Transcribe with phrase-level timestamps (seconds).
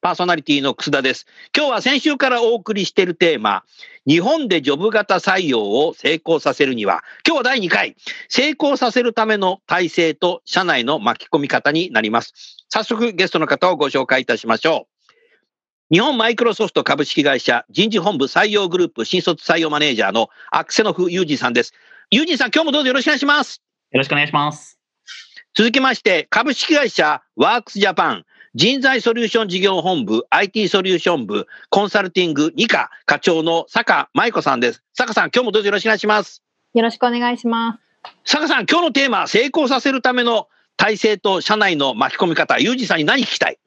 [0.00, 1.26] パーソナリティの楠田です。
[1.54, 3.64] 今日は先週からお送りしているテーマ、
[4.06, 7.96] 日本でジョブ型採用を成功させるには、今日は第2回、
[8.28, 12.64] 成功させるための体制と社内の巻き込み方になります。
[12.70, 14.86] 早速ゲストの方をご紹介いたしましょ
[15.90, 15.94] う。
[15.94, 21.74] 日本マイクロソフト株式会社人事本部採用グループ新卒採用マネージャーのアクセノフユージさんです。
[22.10, 23.60] ユージさん、今日もどうぞよろしくお願いします。
[23.90, 24.78] よろしくお願いします。
[25.52, 28.24] 続きまして、株式会社ワークスジャパン
[28.56, 34.82] 人材ソリューション事業本部 IT ソリューション部コンサルティング2課課長の坂舞子さんです。
[34.92, 36.42] 坂さん、今日もどうぞよろしくお願いします。
[36.74, 37.78] よろしくお願いしま
[38.24, 38.32] す。
[38.32, 43.58] 坂さん、今日のテーマ、成功させるための体制と社内の巻き込み方、ユージさんに何聞きたい？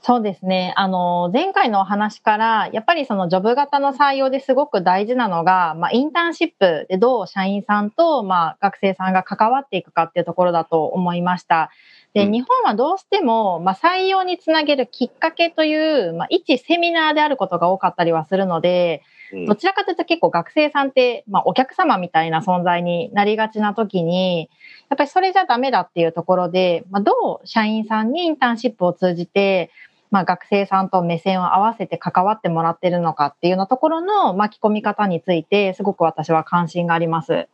[0.00, 0.72] そうですね。
[0.76, 11.70] あの、前回のお話から、やっぱりそのジョブ型の採用ですごく大事なのが、まあ、インターンシップでどう社員さんと、まあ、学生さんが関わっていくかっていうところだと思いました。
[12.14, 12.32] で、うん。
[12.32, 15.74] 日本はどうしても、まあ、採用につなげるきっかけとい
[16.08, 19.02] う、まあ、一セミナーであることが多かったりはするので、
[19.46, 24.48] どちらかというと結構学生さんって、まあ、お客様みたいな存在になりがちな時に、
[24.88, 29.70] やっぱりそれじゃダメだっていうところで、まあ、どう社員さんにインターンシップを通じて、
[30.10, 37.48] まあ、学生さんと目線を合わせて関わってもらってるのかっていうようなところの巻き込み方について、すごく私は関心があります。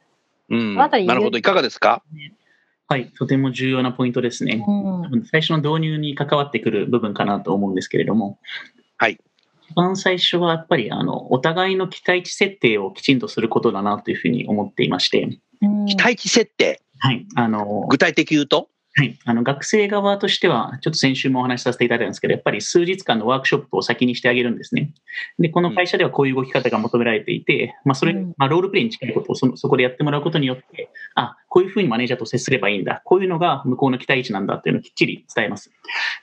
[0.50, 0.74] うん、
[1.08, 2.02] なるほど、いかがですか？
[2.94, 4.64] はい、とても重要なポイントですね。
[4.64, 5.24] うん。
[5.24, 8.38] 最初の導入に関わってくる部分かなと思うんですけれども、
[8.98, 9.18] はい。
[9.68, 15.86] 一番最初はやっぱりあのお互いの期待値設定をきちんとすることだなというふうに思っていまして、うん。
[15.86, 18.68] 期待値設定、はい、あの具体的に言うと？
[18.94, 24.94] はい、あの学生側としては、ちょっと先週もお話しさせていただいたんですけど、やっぱり数日間のワークショップを先にしてあげるんですね。
[25.38, 28.34] で、この会社ではこういう動き方が求められていて、まあ、それ、うん。
[28.36, 35.70] まあ、ロールプレイに近いことをそのそこでやってもらうことによって、あ、こういうふうにマネージャーと接すればいいんだ、こういうのが向こうの期待値なんだっていうのをきっちり伝えます。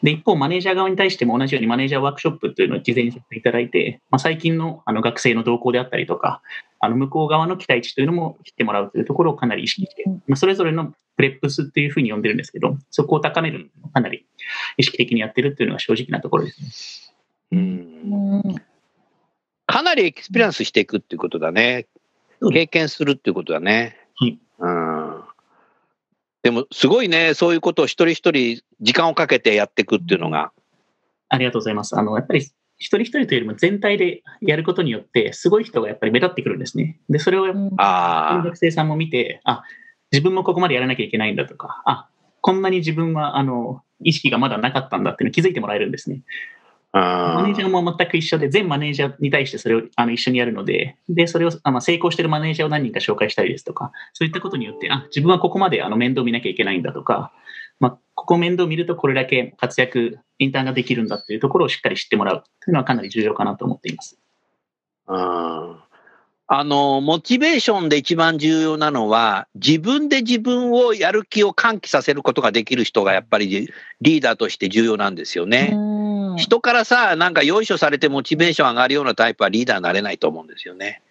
[0.01, 6.41] で、一方、マネージャー側に対しても同じようにマネージャーワークショップというのを事前にさせていただいて、まあ、最近のあの学生の動向であったりとか、
[6.79, 14.25] あの向こう側の期待値というのも知ってもらうというところをかなり意識して、まあ、それぞれの preps っていうふうに呼んでるんですけど、そこを高めるのをかなり
[14.77, 17.13] 意識的にやってるっていうのが正直なところです
[17.51, 17.53] ね。
[17.53, 18.70] うんうん
[19.65, 21.87] かなり experience していくっていうことだね。
[22.51, 23.97] 経験するっていうことだね。
[24.15, 25.23] はいうん。
[26.43, 30.51] でも、すごいね、そういうことを一人一人時間をかけてやっていくっていうのが。
[31.29, 31.97] ありがとうございます。
[31.97, 32.53] あの、やっぱり一
[32.97, 36.99] 人一人というよりも全体でやることによって、すごい人がやっぱり目立ってくるんですね。
[37.09, 39.63] で、それを学生さんも見て、あ、
[40.11, 42.09] 自分もここまでやらなきゃいけないんだとか、あ、
[42.41, 46.21] こんなに自分は、あの、意識がまだなかったんだっていうのを気づいてもらえるんですね。
[46.93, 57.31] マあネージャーも全く一緒で、全マネージャーに対してそれをあの一緒にやるので、で、それをあまあ成功しているマネージャーを何人か紹介したりですとか、そういったことによって、あ、自分はここまであの面倒見なきゃいけないんだとか、
[57.79, 64.19] まあ、ここ面倒見るとこれだけ活躍、インターンができるんだっていうところをしっかり知ってもらうというのはかなり重要かなと思っています。
[65.07, 65.85] あ
[66.53, 73.69] あの、モチベーションで一番重要なのは、自分で自分をやる気を喚起させることができる人がやっぱり
[74.01, 75.73] リーダーとして重要なんですよね。
[76.31, 76.37] うん。
[76.37, 81.01] 人からさ、なんかよいしょされてモチベーション上がるようなタイプはリーダーになれないと思うんですよね。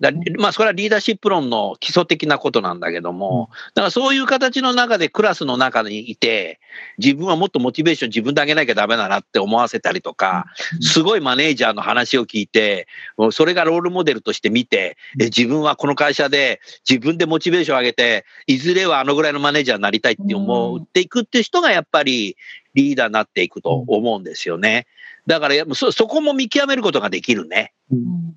[0.00, 6.58] だまあ、それはリーダーシップ論の基礎的なことなんだけども、だからそういう形の中でクラスの中にいて、
[6.98, 10.46] 自分はもっとモチベーション自分で上げなきゃダメだなって思わせたりとか、
[10.80, 12.88] すごいマネージャーの話を聞いて、
[13.30, 22.36] それがロールモデルとして見て、え自分はこの会社で自分でモチベーション上げて、いずれはあのぐらいのマネージャーになりたいって思っていくっていう人がやっぱり
[22.74, 24.86] リーダーになっていくと思うんですよね。
[25.26, 27.72] だからそそこも見極めることができるね。
[27.90, 28.34] うん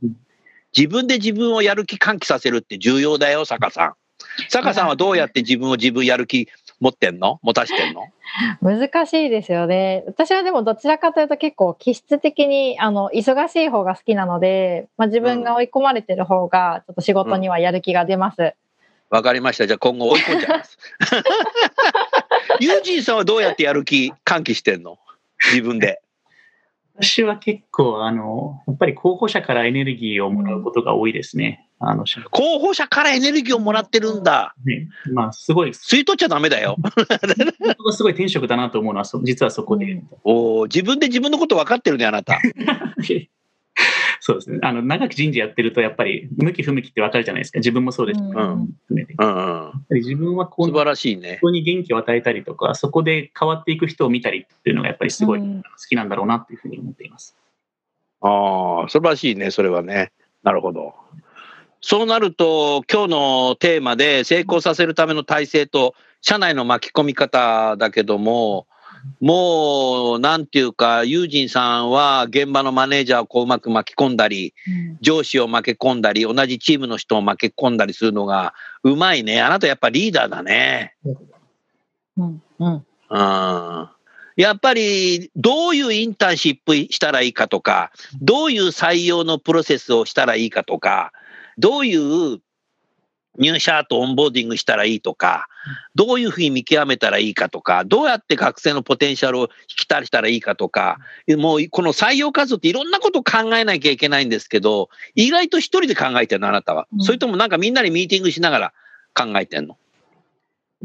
[0.77, 3.93] 自分で自分をやる気喚起させるって重要だよ、坂さん。
[4.49, 6.49] 坂さんはどうやって自分を自分やる気
[6.81, 7.39] 持ってんの？
[7.41, 8.09] 持たしてんの？
[8.61, 10.03] 難しいですよね。
[10.05, 18.53] 私はでもどちらかというと結構気質的にあの忙しい方が好きなので、まあ、自分が追い込まれてる方がちょっと仕事にはやる気が出ます。
[19.09, 19.67] わかりました。
[19.67, 20.77] じゃあ今後追い込んじゃいます。
[22.59, 24.97] ユージンさんはどうやってやる気、喚起してんの？
[25.51, 26.01] 自分で。
[26.97, 31.67] 私は結構、あの、やっぱり候補者からエネルギーをもらうことが多いですね。
[31.79, 34.55] あの、候補者からエネルギーをもらってるんだ。
[34.65, 35.71] ね、まあ、すごい。
[35.71, 36.77] 吸い取っちゃダメだよ。
[37.91, 40.01] すごい転職だなと思うのは、実はそこで。
[40.23, 42.39] お自分で自分のこと分かってるね、あなた。
[44.25, 44.57] そうですね。
[44.63, 47.59] あの、長く人事やってると、やっぱり、向き不向きって分かるじゃないですか。
[47.59, 48.19] 自分もそうです。
[48.19, 48.29] うん。
[48.31, 51.37] うんうん、自分はこう、素晴らしいね。
[51.37, 55.45] 人に元気を与えたりとか、そこで変わっていく人を見たりっていうのが、やっぱりすごい好
[55.87, 57.37] きなんだろうなっていうふうに思っています。
[58.21, 60.11] ああ、素晴らしいね、それはね。
[60.41, 60.95] なるほど。
[61.81, 68.65] そうなると、今日のテーマで成功させるための体制と、社内の巻き込み方だけども、
[69.19, 74.53] もう、なんていうか、ユージンさんは現場のマネージャーをこううまく巻き込んだり、
[75.01, 78.53] 上司を巻き込んだり、同じチームの人を巻き込んだりするのが
[78.83, 79.41] うまいね。
[79.41, 80.95] あなたやっぱリーダーだね。
[82.17, 82.41] うん。
[82.59, 82.85] うん。
[83.09, 83.89] うん。
[84.35, 87.91] やっぱり、どういうインターンシップしたらいいかとか、
[88.21, 91.13] どういう採用のプロセスをしたらいいかとか、
[91.57, 92.39] どういう
[93.37, 95.47] 入社とオンボーディングしたらいいとか、
[95.95, 100.99] どういうふうに見極めたらいいかとか、どうやって学生のポテンシャルを引き出したらいいかとか、
[101.37, 106.87] もうこの採用活動っていろんなことを考えなきゃいけないんですけど、意外と一人で考えてるの、あなたは。
[106.99, 108.73] それともなんかみんなでミーティングしながら
[109.13, 109.77] 考えてんの？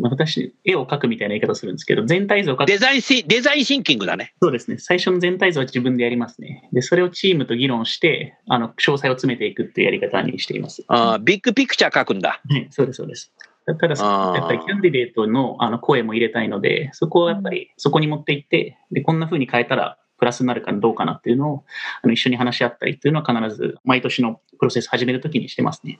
[0.02, 2.66] 私、絵を描くみたいな言い方するんですけど、全体像を描く。
[2.66, 4.34] デザインシ、デザインシンキングだね。
[4.42, 4.78] そうですね。
[4.78, 6.68] 最初の全体像は自分でやりますね。
[6.72, 10.84] で、それをチームと議論して、あの、詳細を詰めていくっていうやり方にしています。
[10.88, 12.40] あビッグピクチャー書くんだ。
[12.48, 13.32] はい、そうです、そうです。
[13.66, 21.64] ただ、やっぱりキャンディデートのあの声も入れたいので、そこをやっぱりそこに持っていって、で、こんな風に変えたら、プラスになるかどうかなっていうのを
[22.02, 25.98] あの一緒に話し合ったりっていうのは必ず毎年のプロセス始めるときにしてますね。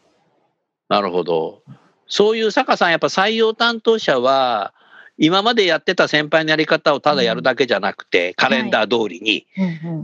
[0.91, 1.62] なるほど。
[2.11, 4.75] そういう坂さん、やっぱ採用担当者は、
[5.23, 9.47] 今までやってた先輩のやり方をただやるだけじゃなくて、カレンダー通りに、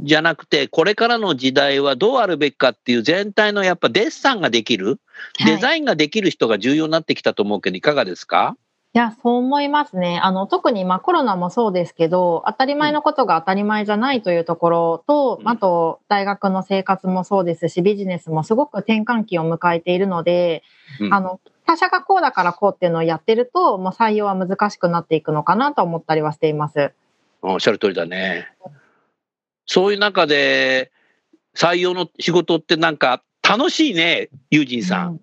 [0.02, 5.00] じゃなくて、これからの時代はどうあるべきかっていう全体のやっぱデッサンができる、
[5.46, 8.56] デザインができる人が重要になってきたと思うけど、いかがですか？
[8.58, 8.65] い
[8.98, 10.18] や、そう思いますね。
[10.22, 20.62] あの、特にまあコロナもそうですけど、当たり前のことが当たり前じゃないというところと、あと大学の生活もそうですし、ビジネスもすごく転換期を迎えているので、
[20.98, 26.92] うん、あの、他社がこうだからこうっていうのをやってると、もう採用は難しくなっていくのかなと思ったりはしています。
[27.42, 28.48] おっしゃる通りだね。
[29.66, 30.90] そういう中で、
[31.54, 35.08] 採用の仕事ってなんか楽しいね、ユージンさん。
[35.08, 35.20] うん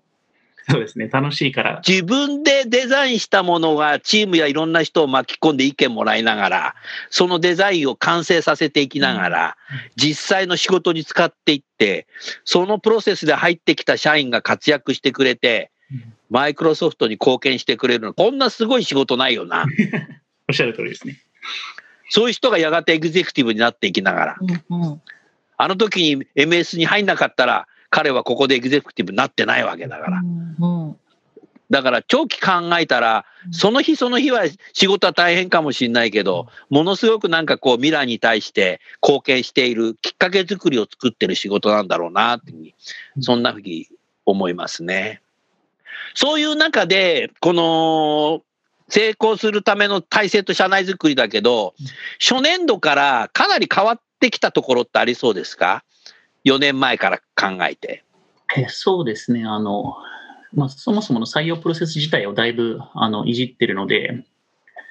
[0.70, 1.82] そうですね、楽しいから。
[1.86, 6.74] 自分でデザインしたものがチームやいろんな人を巻き込んで意見もらいながら、
[7.10, 9.56] そのデザインを完成させていきながら、
[9.96, 12.06] 実際の仕事に使っていって、
[12.44, 15.70] そのプロセスで入ってきた社員が活躍してくれて、
[16.30, 19.66] マイクロソフトに貢献してくれるの、こんなすごい仕事ないよな。
[20.48, 21.18] おっしゃる通りですね。
[22.08, 24.36] そういう人がやがてエグゼクティブになっていきながら、
[24.68, 25.00] うんうん、
[25.56, 30.18] あの時に MS に入んなかったら、彼はここでエグゼクティブになってないわけだから。
[30.18, 30.88] うん。
[30.88, 30.96] うん、
[31.70, 34.42] だから長期考えたら、その日その日は
[34.72, 42.52] 仕事は大変かもしれないけど、ものすごくなんかこう未来に対して貢献しているきっかけ作りを作ってる仕事なんだろうなって
[43.20, 43.86] そんなふうに
[44.26, 45.20] 思いますね。
[46.16, 48.42] そういう中で、この
[48.88, 51.74] 成功するための体制と社内づくりだけど、
[52.18, 55.84] 初年度からかなり変わってきたところってありそうですか
[56.44, 58.04] ？4年前から考えて。
[58.56, 59.44] えそうですね。
[59.44, 59.96] あの、
[60.54, 64.24] まあ、そもそもの採用プロセス自体をだいぶあのいじってるので、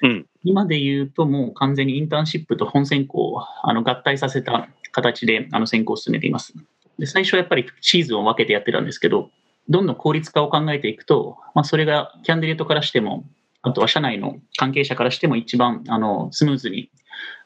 [0.02, 6.52] うん、今で言うともう完全にインターンシップと本選考をあの合体させた形であの選考を進めています。
[6.98, 9.30] で最初はやっぱりシーズンを分けてやってたんですけど、
[9.68, 13.24] どんどん効率化を考えていくと、まあ、それがキャンディレートからしても、
[13.62, 16.90] あとは社内の関係者からしても一番あのスムーズに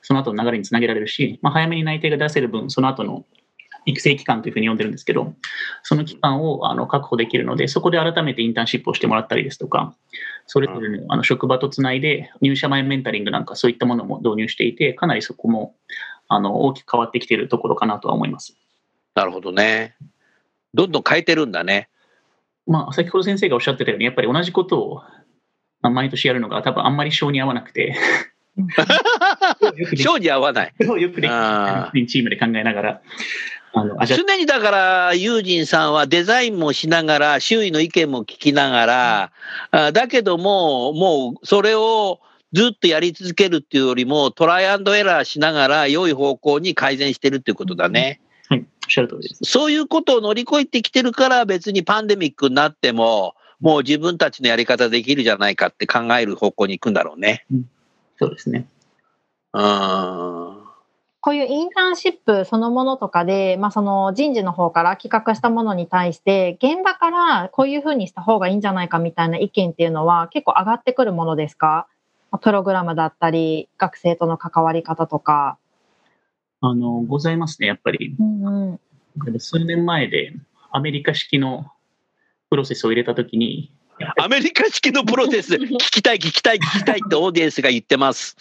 [0.03, 3.25] その後の流れにつなげられるし、まあ、早めに内定が出せる分、その後の
[3.89, 5.33] 育成期間というふうに呼んでるんですけど、
[5.83, 9.95] その期間をあの確保できるので、そこで改めてインターンシップをしてもらったりですとか、
[10.47, 15.75] それぞれのあの職場とつないで、入社前メンタリングなんかそういったものも導入していて、かなりそこも
[16.29, 18.55] あの大きく変わってきているところかなとは思います。
[19.15, 19.97] なるほどね。
[20.75, 21.89] どんどん変えてるんだね。
[22.67, 25.03] まあ、先ほど先生がおっしゃってたように、やっぱり同じことを
[25.83, 27.97] 毎年やるのが多分あんまり性に合わなくて
[29.97, 30.75] 性に合わない。
[30.79, 33.03] よくできるチームで考えながら。
[33.81, 39.33] あの常にだから、ユージンさんはデザインもしながら、周囲の意見も聞きながら、
[39.71, 42.21] あだけども、もうそれを
[42.53, 48.21] ずっとやり続けるっていうよりも、トライアンドエラーしながら、良い方向に改善してるっていうことだね。
[48.49, 49.41] はい、おっしゃる通りです。
[49.45, 57.45] そういうことを乗り越えてきてるから、別にパンデミックになっても、もう自分たちのやり方できるじゃないかって考える方向に行くんだろうね。
[58.19, 58.67] そうですね。
[59.53, 60.58] うん。
[61.21, 71.89] こういうインターンシップそのものとかで、まあ、その人事の方から企画したものに対して、現場からこういうふうにした方がいいんじゃないかみたいな意見っていうのは結構上がってくるものですか？
[72.31, 75.59] まあプログラムだったり、学生との関わり方とか。
[76.61, 78.15] あの、ございますね、やっぱり。
[78.19, 79.41] うんうん。
[79.41, 80.33] 数年前で
[80.71, 81.67] アメリカ式の
[82.51, 83.73] プロセスを入れたときに、
[84.17, 88.37] アメリカ式のプロセス、聞きたい、聞きたい、聞きたいってオーディエンスが言ってます。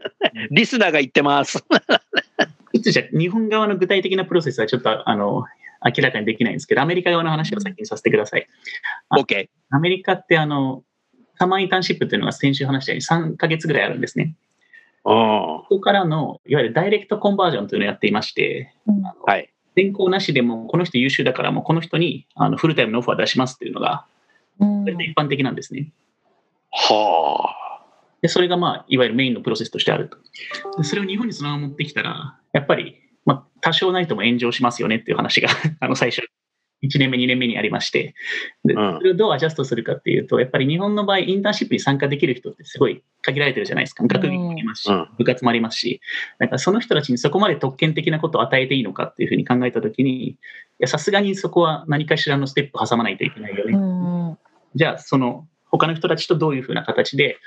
[0.50, 1.64] リスナーが言ってます。
[2.72, 5.44] いつじゃ日本側の具体的なプロセスはちょっとあの
[5.84, 8.46] 明らかにできないんですけど、アメリカ側の話を先にさせてください。
[9.10, 9.48] あ OK。
[9.70, 10.82] アメリカってあの、
[11.38, 14.34] サマーインターンシップっていうのが先週話したように3ヶ月ぐらいあるんですね。
[15.04, 15.12] うん。
[15.12, 18.72] ここからの、いわゆるダイレクトコンバージョンというのをやっていまして、
[19.26, 19.50] はい。
[19.74, 24.04] 転校なしでも、この人優秀だから、もうこの人にあのフルタイムのオファー出しますっていうのが、
[24.60, 25.92] うんそれで一般的なんですね。
[26.70, 27.54] は
[28.22, 30.16] で、それがまあ、いわゆるメインのプロセスとしてあると。
[30.78, 35.48] でそれを日本にそのまま持ってきたら、やっぱり、まあ、多少ないとも炎上しますよねっていう話が、
[35.80, 36.22] あの、最初、
[36.82, 38.14] 1年目、2年目にありまして、
[38.64, 44.04] で、うんそれをどうアジャストするかっていうと、やっぱり日本の場合、インターンシップに参加できる人ってすごい限られてるじゃないですか。
[44.06, 46.00] 学業もありますしうん、部活もありますし、
[46.38, 50.38] だからその人たちにそこまで特権的なことを与えていいのかっていうふうに考えたときに、い
[50.78, 54.38] や、さすがにそこは何かしらのステップを挟まないといけないよね。
[54.74, 57.38] じゃあ、その、他の人たちとどういうふうな形で、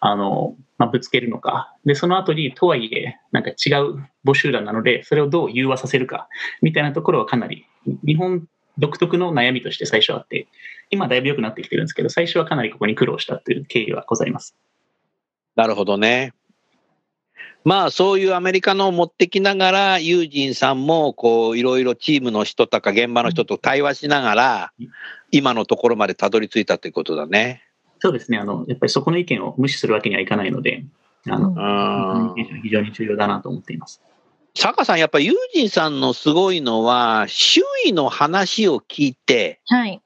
[0.00, 1.74] あの、まあ、ぶつけるのか。
[1.84, 6.28] で、その後に、とはいえ、なんか違う募集団なので、それをどう融和させるか、
[6.62, 7.66] みたいなところはかなり、
[8.06, 10.48] 日本独特の悩みとして最初あって、
[10.90, 14.56] 今だいぶ良くなってきてるんですけど、最初はかなりここに苦労したという経緯はございます。
[15.56, 16.32] なるほどね。
[17.64, 24.88] まあそういうアメリカのを持ってきながら、ユージンさんもこういろいろチームの人とか現場の人と対話しながらうん、
[25.30, 27.62] 今のところまでたどり着いたということだね。
[28.00, 28.36] そうですね。
[28.36, 30.84] あの、やっぱりそこの意見を無視するわけにはいかないので、
[31.26, 34.02] あの、うん非常に重要だなと思っています。
[34.56, 40.00] 坂さん、やっぱりユージンさんのすごいのは、周囲の話を聞いて、はい。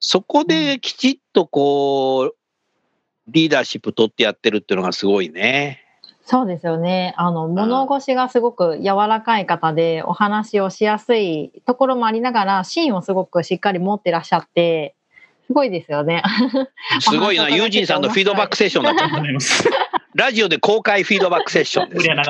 [0.00, 2.36] そこできちっとこう、
[3.26, 5.80] リーダーシップ取ってやってるっていうのがすごいね。
[6.26, 7.14] そうですよね。
[7.16, 14.94] あの、物腰がすごく柔らかい方で、お話をしやすいところもありながら、芯をすごくしっかり持ってらっしゃって、
[15.46, 16.22] すごいですよね。
[17.00, 19.04] すごいな、あユージンさんのフィードバックセッションだった。
[19.04, 19.68] ありがとうございます。
[20.14, 22.20] ラジオで公開フィードバックセッションです無理。
[22.20, 22.24] は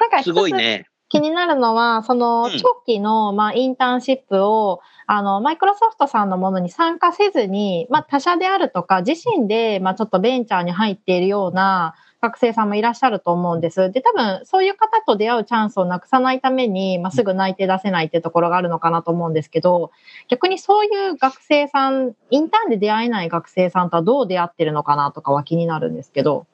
[0.00, 0.86] なんかすごいね。
[1.08, 13.90] 気になるのは、そのうん長期の、まあ、インターンシップを、あの、マイクロソフトさんのものに参加せずに、まあ、他社であるとか、自身で、まあ、ちょっとベンチャーに入っているような学生さんもいらっしゃると思うんです。
[13.90, 19.90] で、多分、そういう方と出会うチャンスをなくさないために、まあ、すぐ内定出せないっていうところがあるのかなと思うんですけど、
[20.28, 26.46] 逆にそういう学生さん、インターンで出会えない学生さんとはどう出会ってるのかなとかは気になるんですけど。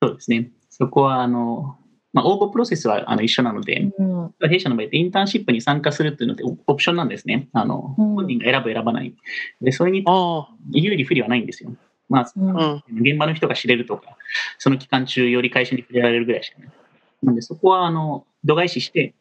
[0.00, 0.52] そうですね。
[0.70, 1.76] そこは、あの、
[2.12, 4.34] まあ、応募プロセスはあの一緒なので、うん。
[4.48, 7.48] 弊社の場合ってインターンシップに参加するっていうのってオオプションなんですね。
[7.52, 9.14] あの、うん本人が選ぶ、選ばない。
[9.60, 11.72] で、それにあ有利不利はないんですよ。
[12.08, 12.82] まあ、うん。
[13.00, 14.16] 現場の人が知れるとか、
[14.58, 16.68] その期間中より会社に触れられるぐらいしかない。
[17.22, 19.14] なんで、そこは、あの、度外視して、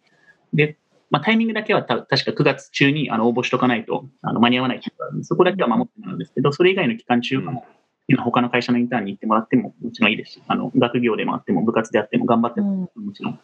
[0.53, 0.77] で、
[1.09, 7.71] まあ、タイミングだけはた確か9月中にあの応募しとかないとあの間に合わない期間があるんでそこだけは守ってもらうんですけど、それ以外の期間中はもう、
[8.07, 13.39] 今他の会社のインターンに行ってもらってももちろんいいですし、あの学業でもあっても部活であっても頑張ってもうんもちろん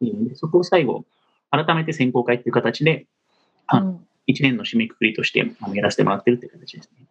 [0.00, 1.04] いいので、そこを最後、
[1.50, 3.06] 改めて選考会っていう形で、
[3.66, 7.06] あうん1年の締めくくりとしてあのやらせてもらってるっていう形ですね。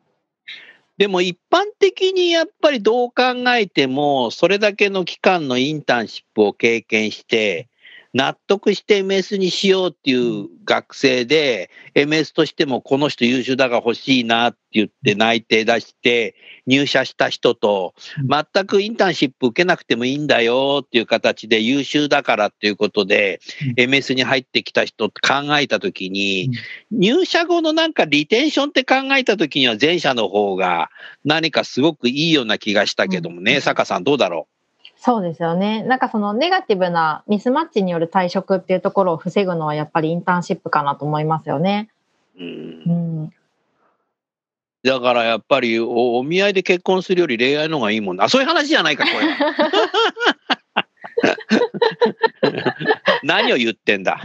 [0.98, 3.24] でも一般的にやっぱりどう考
[3.56, 7.70] えても、それだけの期間のインターンシップを経験して、
[8.14, 16.36] 納得して MS にしようっていう学生で、MS としてもこの人優秀だが欲しいなって言って内定出して
[16.68, 17.96] 入社した人と、
[18.28, 23.42] 全くインターンシップ受けなくてもいいんだよっていう形で優秀だからっていうことで、
[23.78, 26.52] MS に入ってきた人って考えたときに、
[26.92, 30.90] 入社後のなんかリテンションって考えたときには前者の方が
[31.26, 33.62] 何かすごくいいような気がしたけどもね、うん。
[33.62, 34.48] 坂さんどうだろ
[35.06, 35.84] そうですよね。
[35.84, 41.90] なんかそのネガティブなミスマッチによる退職っていうところを防ぐのはやっぱりインターンシップかなと思いますよね。
[42.40, 42.48] う、うん
[42.86, 42.90] う
[43.26, 43.34] ん。
[44.82, 48.24] だからやっぱりおお見合いで結婚するより恋愛の方がいいもんな。
[48.24, 50.88] あそういう話じゃないか、これは。
[53.24, 54.22] 何を言ってんだ。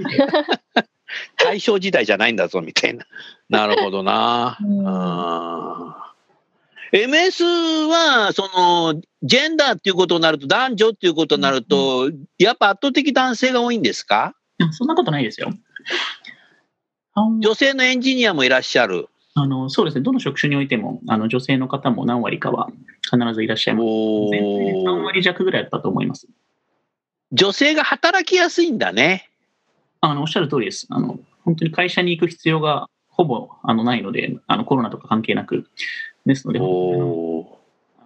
[1.38, 3.04] 大正時代じゃないんだぞ、みたいな。
[3.49, 4.56] なるほどな。
[4.61, 6.07] うん
[6.92, 14.35] MS は、その、ジェンダーっていうことになると、男女っていうことになると、やっぱ圧倒的男性が多いんですか？
[14.73, 15.50] そんなことないですよ。
[17.40, 19.09] 女性のエンジニアもいらっしゃる。
[19.35, 22.71] あのそうですね、どの職種においてもあの女性の方も何割かは
[23.02, 23.85] 必ずいらっしゃいます。
[23.85, 26.26] お全体で3ー割弱ぐらいだったと思います。
[27.33, 29.28] 女性が働きやすいんだね。
[30.00, 30.87] あのおっしゃる通りです。
[30.90, 35.68] あの本当に会社に行く必要がほぼあのないので、あのコロナとか関係なく。
[36.28, 36.61] ですので、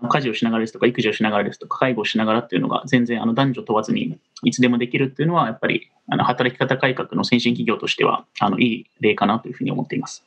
[0.08, 10.24] 家事をしながらですとか、育児をしながらですとか、介護をしながらっていうのが全然あの男女問わずにいつでもできるっていうのは、やっぱりあの働き方改革の先進企業としてはあのいい例かなというふうに思っています。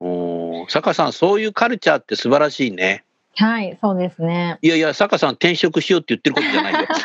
[0.00, 3.04] おー坂さん、そういうカルチャーって素晴らしいね。
[3.36, 4.58] はい、そうですね。
[4.62, 6.80] いやいや、坂さん転職しようって言ってることじゃないよ。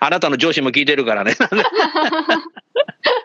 [0.00, 1.34] あなたの上司も聞いてるからね。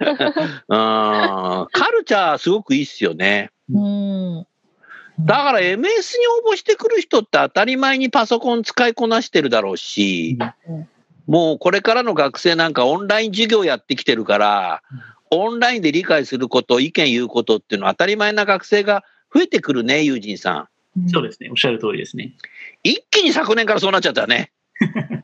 [0.67, 3.51] うんカルチャーすごくいいっすよね。
[3.71, 4.47] うん。
[5.25, 5.83] だから MS に
[6.47, 10.37] 応募してくる人って当たり前にパソコン使いこなしてるだろうし、
[10.67, 10.87] うん
[11.27, 14.81] もうこれからの学生なんかオンライン授業やってきてるから、
[15.29, 20.67] オンラインで理解すること、意見言うことっていうのは当たり前な学生が増えてくるね、友人さ
[21.05, 21.09] ん。
[21.09, 22.33] そうですね、おっしゃる通りですね。
[22.83, 24.51] 一気に昨年からそうなっちゃったね。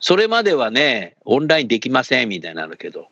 [0.00, 3.08] それまではね、オンラインできませんみたいなのけど。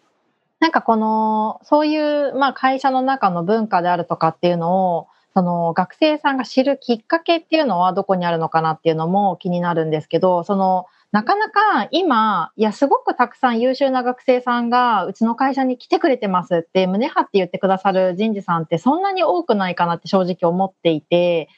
[0.60, 21.48] なんかこの、そういう、まあ会社の中の文化であるとかっていうのを、その学生さんが知るきっかけっていうのはどこにあるのかなっていうのも気になるんですけど、その、なかなか今、いや、すごくたくさん優秀な学生さんがうちの会社に来てくれてますって胸張って言ってくださる人事さんってそんなに多くないかなって正直思っていて、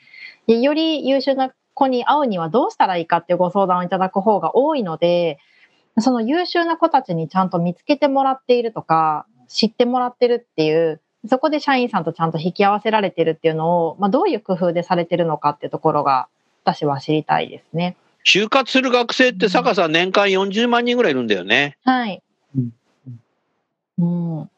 [0.46, 5.38] より優秀な子に会うにはどうしたらいいかってご相談をいただく方が多いので、
[6.00, 16.28] その優秀な子たちにちゃんと見つけてもらっているとか、知ってもらってるっていう、そこで社員さんとちゃんと引き合わせられてるっていうのを、まあ、どういう工夫でされてるのかっていうところが、
[16.64, 17.96] 私は知りたいですね。
[18.24, 21.76] 就活する学生って坂さん年間40万人ぐらいいるんだよね。
[21.84, 22.22] はい。
[22.56, 22.72] うん
[24.00, 24.50] うん。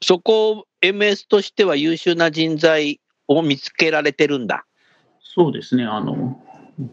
[0.00, 4.64] そこを MS としては優秀な人材を見つけられてるんだ。
[5.22, 6.40] そうですね、あの、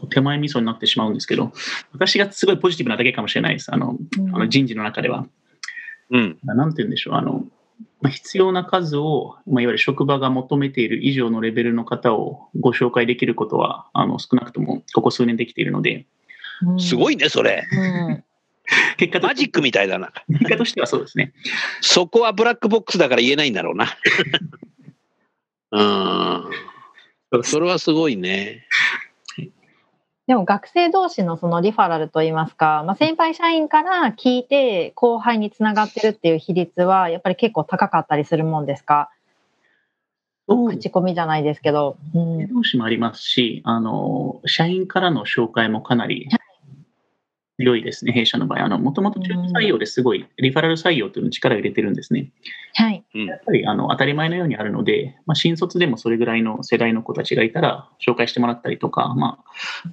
[0.10, 1.52] 手前味噌になってしまうんですけど、
[1.94, 3.74] 私がすごいポジティブなだけかもしれないです。
[3.74, 3.98] あの、
[4.34, 5.28] あの人事の中では。
[6.10, 6.40] うん。
[6.44, 7.46] なんて言うんでしょう、あの、
[8.02, 16.06] まあ、必要な数を、まあ、いわゆる職場が求めている以上のレベルの方をご紹介できることは、あの、少なくともここ数年できているので、
[16.78, 16.82] い。
[16.82, 17.68] すごいね、それ。
[17.72, 18.24] うん。
[18.98, 20.12] 結果とマジックみたいだな。
[20.28, 21.34] 結果としてはそうですね。
[21.82, 23.88] そこはブラックボックスだから言えないんだろうな。
[25.72, 27.44] うん。
[27.44, 28.68] それはすごいね。
[30.28, 39.10] でも学生同士のそのリファラルといいますか、まあ、先輩社員から聞いて後輩につながってるっていう比率はやっぱり結構高かったりするもんですか？
[40.48, 41.98] 口コミじゃないですけど。
[42.14, 42.48] うん。
[42.54, 46.28] 同士もありますし、あの、社員からの紹介もかなり
[47.62, 48.66] 強いですね、弊社の場合。
[48.66, 52.32] あの、もともと中途採用ですごい、リファラル採用というのに力を入れてるんですね。
[52.74, 53.04] はい。
[53.14, 59.40] うんやっぱりあの当たり前のようにあるので、まあ、新卒でもそれぐらいの世代の子たちがいたら紹介してもらったりとか、ま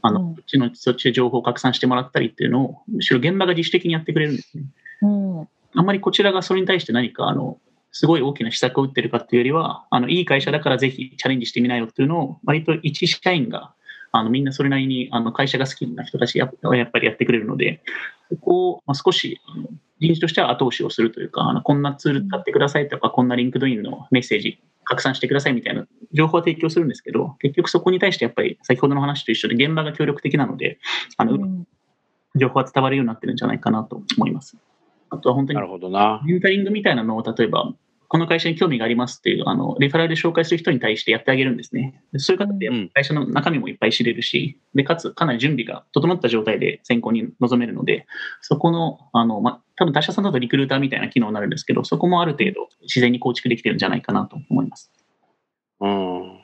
[0.03, 4.65] あ、あのうちのそっちで情報を拡散してもらったりっていうのを、むしろ現場が自主的にやってくれるんですね。
[5.03, 5.49] うん。
[5.75, 7.59] あんまりこちらがそれに対して何かあの
[7.93, 13.75] すごい大きな施策を打ってるかっていうよりは、あのいい会社だからぜひチャレンジしてみなよっていうのを、割と一社員が
[14.19, 17.83] あのみんなそれなりにあの会社が好きな人たちややっぱりやってくれるので、
[18.31, 19.69] そこを、まあ、少しあの
[20.01, 30.79] 人事としては後押しをするというか、あのこんなツール使ってくださいとか、こんな LinkedIn のメッセージ拡散してくださいみたいな情報を提供するんですけど、結局そこに対してやっぱり先ほどの話と一緒で現場が協力的なので、
[31.17, 31.67] あのうん
[32.37, 34.57] 情報は伝わるようになってるんじゃないかなと思います。
[35.11, 36.23] あとは本当になるほどな。
[36.25, 37.73] メンタリングみたいなのを例えば、
[38.11, 42.03] この会社に興味がありますっていう、あの、レファラルで紹介する人に対してやってあげるんですね。
[42.13, 48.07] でそういう方ってうん会社の中身もいっぱい知れるし、で、かつかなり準備が整った状態で選考に臨めるので、
[48.41, 54.91] そこの、あの、ま、多分他社さんだとリクルーターみたいな機能になるんですけど、そこもある程度自然に構築できてるんじゃないかなと思います。
[55.81, 56.39] うん。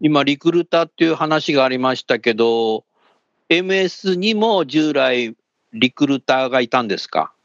[0.00, 2.84] 今、リクルーターっていう話がありましたけど、
[3.48, 5.34] MS にも従来
[5.72, 7.20] リクルーターがいたんですか？
[7.24, 7.41] えっと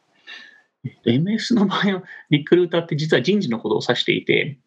[1.06, 4.58] MS の場合は、リクルーターって実は人事のことを指していて、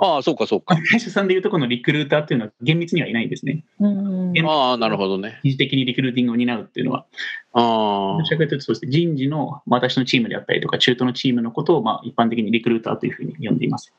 [0.00, 0.76] ああ、そうか、そうか。
[0.90, 3.64] 会社さんでいうとこのリクルーターっていうのは厳密にはいないんですね。
[3.80, 5.40] うんうんああ、なるほどね。
[5.44, 7.04] 二次的にリクルーティングを担うっていうのは。
[7.52, 13.92] あどちらかというとそうですね、人事の私のチームであったりとか、中途のチームのことを、まあ、一般的にリクルーターというふうに呼んでいます。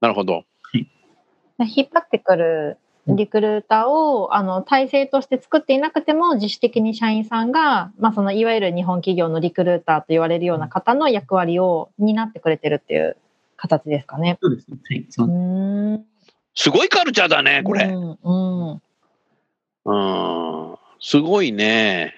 [0.00, 0.44] あ、なるほど。
[0.74, 13.16] 引っ張ってくるリクルーターをあの体制として作っていなくても自主的に社員さんが、まあ、そのいわゆる日本企業のリクルーターと言われるような方の役割を担ってくれてるっていう
[13.56, 14.38] 形ですかね。
[14.40, 14.78] そうですね。
[14.88, 16.04] はい、そうのん
[16.54, 17.86] すごいカルチャーだね、これ。
[17.86, 18.82] うんうん
[19.84, 20.76] うん。
[21.00, 22.14] すごいね。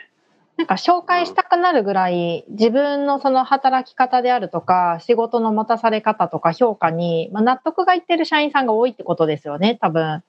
[0.56, 10.22] ななんか紹介したくなるぐらい自分のその働き方であるとか仕事の持たされ方とか評価に、まあ、納得がいってる社員さんが多いってことですよね多分。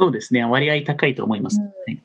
[0.00, 1.60] そうですね割合高いと思います。
[1.60, 2.02] うん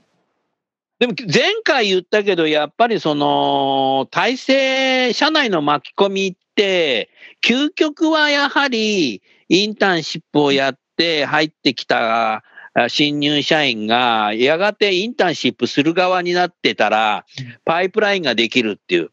[0.97, 7.09] でも前回言ったけど、やっぱりその体制、社内の巻き込みって、
[7.43, 12.45] 究極はやはりインターンシップをやって入ってきた
[12.87, 17.25] 新入社員がやがてインターンシップする側になってたら、
[17.65, 19.11] パイプラインができるっていう。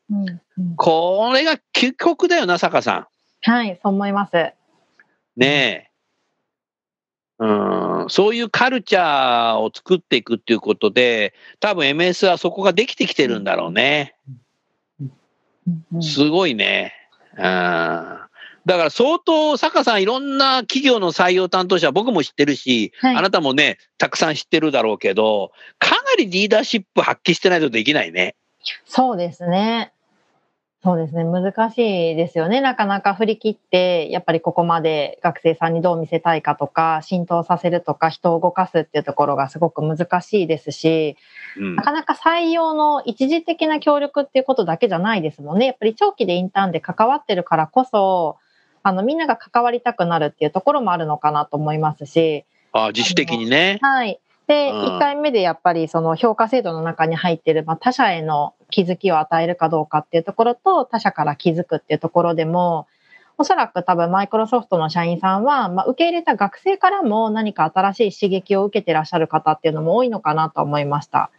[0.77, 3.09] これが究極だよな、坂さ
[3.45, 3.51] ん。
[3.51, 4.33] はい、そう思います。
[5.37, 5.93] ねえ。
[7.41, 14.15] うん、そういうカルチャーを作っていくっていうことで、多分 MS はそこができてきてるんだろうね。
[16.01, 16.95] すごいね。
[17.37, 18.23] うん
[18.65, 28.37] だから相当、坂さん、いろんな企業の採用担当者、僕も知ってるし、はい、あなたもね、たくさん知ってるだろうけど、かなりリーダーシップ発揮してないとできないね。
[28.85, 29.93] そうですね。
[30.85, 31.23] そうですね。
[31.23, 32.61] 難しいですよね。
[32.61, 41.17] なかなか振り切って、やっぱりここまで学生さんにどう見せたいかとか、浸透させるとか、人を動かすっていうところがすごく難しいですし、
[41.57, 45.67] うん、なかなか採用の一時的な協力っていうことだけじゃないですもんね。
[45.67, 48.39] やっぱり長期でインターンで関わってるからこそ、
[48.83, 52.45] あの、みんなが関わりたくなるっていうところもあるのかなと思いますし。
[52.73, 53.79] あ自主的にね。
[53.83, 54.19] はい。
[54.49, 62.89] で、うん、1回目でやっぱりその評価制度の中に入っている、まあ、他者への気づきを与えるかどうかっていうところと、他者から気づくっていうところでも、
[63.39, 71.31] おそらく多分マイクロソフトの社員さんは、まあ、受け入れた学生からも何か新しい刺激を受けてらっしゃる方っていうのも多いのかなと思いました。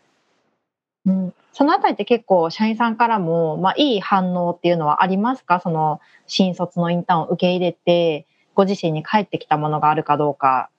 [1.05, 5.59] うん、そのあたりって結構社員さんからも、まあ、いい反応っていうのはありますか？
[5.59, 10.69] その新卒のインターンを受け入れて、ご自身に返ってきたものがあるかどうか。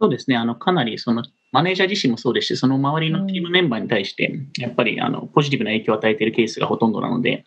[0.00, 0.36] そうですね。
[0.36, 7.44] あの、かなりそのマネージャー自身もそうですし、その周りのチームメンバーに対して、やっぱりあのポジティブな影響を与えているケースがほとんどなので、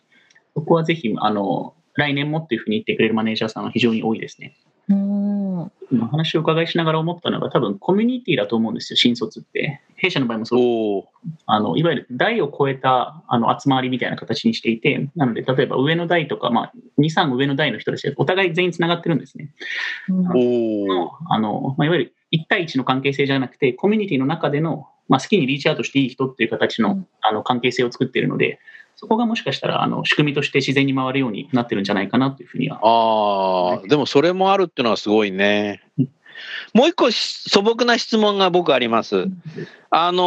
[0.54, 4.56] そこはぜひ、あの、来年もっていうふうに言ってくれるマネージャーさんは非常に多いですね。
[4.88, 5.70] うん
[6.10, 9.82] 話を伺いしながら思ったのが、多分コミュニティだと思うんですよ、新卒って。
[9.98, 19.52] 弊社の場合もそうあのいわゆる代を超えたあの集まりみたいな形にしていて、なので、例えば上の代とか、まあ、2、3上の代の人たちでお互い全員つながってるんですね。
[20.08, 28.60] あのまあ、いわゆる1対1の関係性じゃなくて、コミュニティの中での、まあ、好きにリーチアウトしていい人っていう形の,、あの関係性を作っているので、
[28.96, 32.80] そこがもしかしたらあの仕組みとして自然に回るようになってるんじゃないかなというふうには。
[32.82, 35.82] ああ、でもそれもあるっていうのはすごいね。
[36.74, 39.26] もう一個素朴な質問が僕あります。
[39.90, 40.22] あの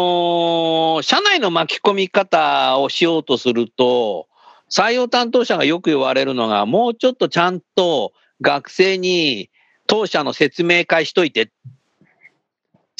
[0.99, 4.27] ー、社内の巻き込み方をしようとすると、
[4.69, 9.49] 採用担当者がよく言われるのが、もうちょっとちゃんと学生に
[9.85, 11.51] 当社の説明会しといて。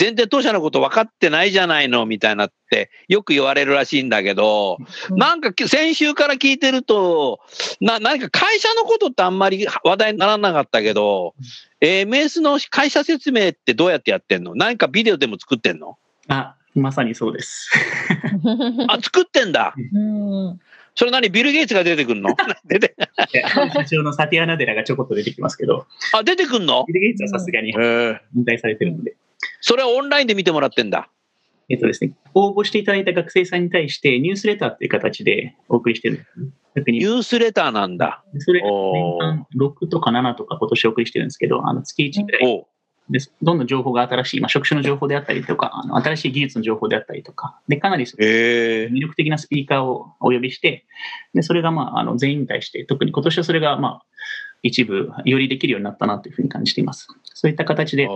[0.01, 4.79] 全然当社のこと分かってないじゃないのみたいなってよく言われるらしいんだけど、
[5.11, 7.39] なんか先週から聞いてると、
[7.81, 11.35] な、何か会社のことってあんまり話題にならなかったけど、
[11.81, 14.55] MS の会社説明ってどうやってやってんの？
[14.55, 15.99] 何かビデオでも作ってんの？
[16.29, 17.69] あ、まさにそうです。
[18.87, 19.75] あ、作ってんだ。
[20.95, 21.29] それ何？
[21.29, 22.35] ビル・ゲイツが出てくるの？
[22.65, 22.95] 出て。
[23.71, 25.85] 社長のサティア・ナデラがちょこっと出てきますけど。
[26.15, 26.85] あ、出てくんの？
[26.87, 27.75] ビル・ゲイツはさすがに引
[28.43, 29.15] 退されてるので。
[29.60, 31.10] それはオンラインで見てもらってんだ。
[31.69, 36.25] えっとですね、応募していただいた学生さんに対してニュースレターっていう形でお送りしてる。
[36.88, 38.23] ニュースレターなんだ。
[38.39, 42.65] それ年間6とか7とか今年お送りしてるんですけど、あの月1ぐらい
[43.10, 43.34] です。
[43.41, 50.86] どんどん情報が新しい、まあ、職種の情報であったりとか、あの新しい技術の情報であったりとか、でかなり魅力的なスピーカーをお呼びして、
[51.34, 54.06] でそれが、まあ、あの全員に対して、特に今年はそれが、まあ、
[54.63, 57.08] 一部よりできるようになったなというふうに感じています。
[57.34, 58.08] そういった形で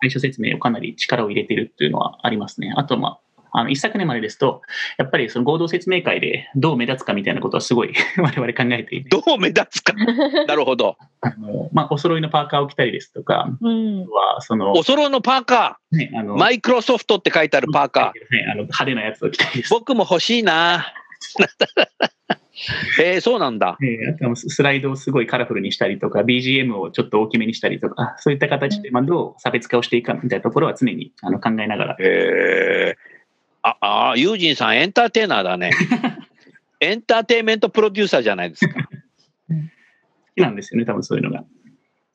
[0.00, 2.72] 会社説明をかなり力を入れているというのはありますね。
[2.76, 3.20] あと、まあ、
[3.56, 4.62] あの一昨年までですと、
[4.98, 9.10] やっぱりその合同説明会でどう目立つかみたいなことはすごい 我々考えていて。
[9.10, 9.94] どう目立つか
[10.48, 10.96] なるほど。
[11.20, 18.36] あのまあ、お揃いのパーカーを着たりですとか、うん、はそのお揃いのパーカー、ね、あのマイクロソフトって書いてあるパーカー。
[18.36, 19.70] ね、あの派手なやつを着たりです。
[19.70, 20.92] 僕も欲しいな。
[23.02, 23.76] えー、そうなんだ。
[23.82, 31.96] えー、あとスライドをすごいカラフルにしたりとか、BGM をちょっと大きめにしたりとか、そういった形で、まあ、どう差別化をしていくかみたいなところは常にあの考えながら。
[31.98, 33.14] えー、
[33.62, 35.70] あ、あ、ユージンさん、エンターテイナーだね。
[36.80, 38.74] エンターテイメントプロデューサーじゃないですか。
[38.74, 38.84] 好
[40.36, 41.44] きなんですよね、多分そういうのが。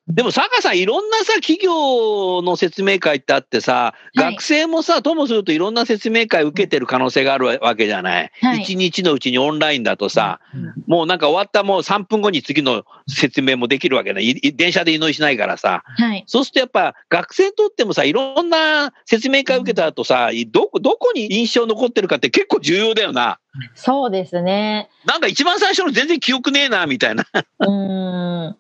[0.10, 8.32] でも坂さん、いろんなさ、企業の説明会ってあってさ、はい学生もさ、ともするといろんな説明会受けてる可能性があるわけじゃない？
[8.42, 10.40] 一、はい日のうちにオンラインだとさ、
[10.88, 14.24] もうなんか終わったもう3分後に次の説明もできるわけね。
[14.24, 14.32] い？
[14.32, 15.84] い電車で移動しないからさ。
[15.86, 16.24] はい。
[16.26, 23.40] そうするとやっぱ学生にとってもさ、いろんな説明会受けた後さ、どこ、どこに印象残ってるかって結構重要だよな。
[23.76, 24.90] そうですね。
[25.06, 27.26] なんか一番最初の全然記憶ねえな、みたいな。
[27.60, 28.58] うーん。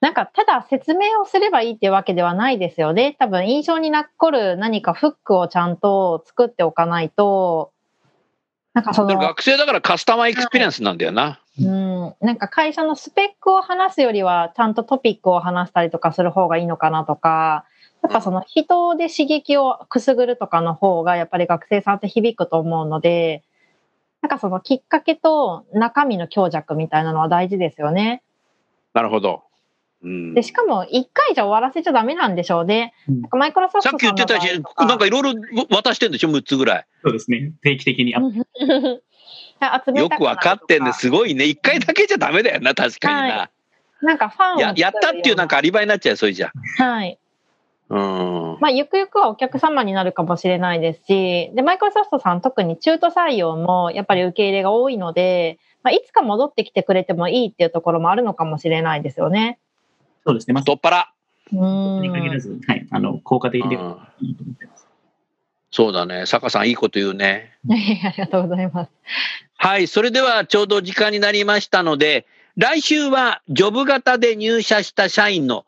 [0.00, 3.16] なんか、ただ説明をすればいいっていうわけではないですよね。
[3.18, 7.72] 多分、印象に残る何かフックをちゃんと作っておかないと、
[8.74, 11.40] なんかその、学生だからカスタマーエクスペリエンスなんだよな。
[11.60, 17.64] うん、なんか会社のスペックを話すよりは、ちゃんとトピックを話したりとかする方がいいのかなとか、
[18.04, 23.42] やっぱその人で刺激をくすぐるとかの方が、やっぱり学生さんって響くと思うので、
[24.22, 28.22] なんかそのきっかけと中身の強弱みたいなのは大事ですよね。
[28.94, 29.47] なるほど。
[30.02, 32.94] うんで、しかも一回じゃ終わらせちゃダメなんでしょうね。
[33.08, 35.34] うんなんかマイクロソフトさっき言ってたし、なんかいろいろ
[35.70, 36.86] 渡してんでしょ、6つぐらい。
[37.02, 37.52] そうですね。
[37.62, 38.12] 定期的に
[39.98, 41.44] よくわかってんね、すごいね。
[41.44, 43.36] 1回だけじゃダメだよな、確かにな。
[43.36, 43.50] は
[44.00, 46.52] なんかファンをややったっていうなんかアリバイになっちゃう、それじゃ。
[46.78, 47.18] はい。
[47.90, 48.58] うん。
[48.60, 59.58] まあ、ゆくゆくはお客様になるかもしれないですし、で、マイクロソフトさん特に中途採用もやっぱり受け入れが多いので、まあ、いつか戻ってきてくれてもいいっていうところもあるのかもしれないですよね。
[60.24, 60.54] そうですね。
[60.54, 61.12] まあ、太っ腹。
[61.52, 62.02] うーん。
[62.02, 64.86] に限らず、はい、あの、効果的でうんいいと思ってます。
[65.70, 66.26] そうだね。
[66.26, 67.56] 坂さん、いいこと言うね。
[67.70, 68.90] ありがとうございます。
[69.56, 69.86] はい。
[69.86, 72.26] それではちょうど時間になりましたので、
[72.56, 75.64] 来週はジョブ型で入社した社員の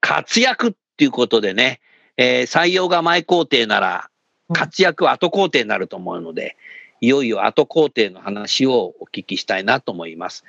[0.00, 1.80] 活躍っていうことでね、
[2.16, 4.10] えー採用が前工程なら
[4.52, 6.56] 活躍は後工程になると思うので、
[7.00, 10.44] いよいよ後工程の話をお聞きしたいなと思います。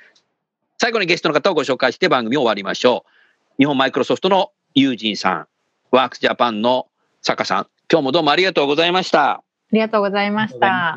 [0.78, 3.17] 最後にゲストの方をご紹介して番組を終わりましょう。
[3.58, 5.46] 日本マイクロソフトのユージンさん、
[5.90, 6.86] ワークスジャパンの
[7.22, 9.30] 坂さん、今日もどうもありがとうございました。
[9.32, 9.42] あ
[9.72, 10.96] りがとうございました。